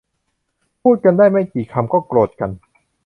[0.81, 2.49] พูดกันได้ไม่กี่คำก็โกรธกัน